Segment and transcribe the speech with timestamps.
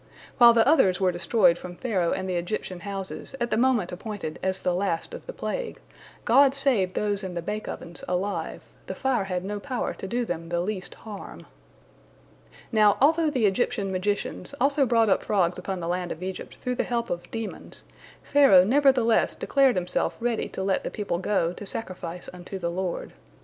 [0.39, 4.39] While the others were destroyed from Pharaoh and the Egyptian houses at the moment appointed
[4.41, 5.79] as the last of the plague,
[6.25, 10.25] God saved those in the bake ovens alive, the fire had no power to do
[10.25, 11.45] them the least harm.
[12.71, 16.73] Now, although the Egyptian magicians also brought up frogs upon the land of Egypt through
[16.81, 17.83] the help of demons,
[18.23, 23.13] Pharaoh nevertheless declared himself ready to let the people go, to sacrifice unto the Lord.